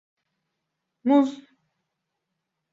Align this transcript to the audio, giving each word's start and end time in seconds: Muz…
Muz… 1.03 1.29